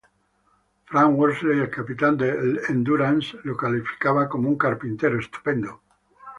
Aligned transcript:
Frank 0.85 1.15
Worsley, 1.15 1.59
el 1.59 1.69
capitán 1.69 2.17
del 2.17 2.59
"Endurance", 2.69 3.37
lo 3.43 3.55
calificaba 3.55 4.27
como 4.27 4.49
"un 4.49 4.57
carpintero 4.57 5.19
estupendo". 5.19 5.83